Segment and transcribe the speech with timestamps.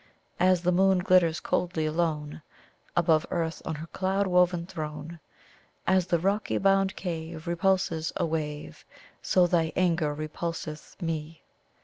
[0.39, 2.41] "As the moon glitters coldly alone,
[2.95, 5.19] Above earth on her cloud woven throne,
[5.85, 8.83] As the rocky bound cave repulses a wave,
[9.21, 11.43] So thy anger repulseth me.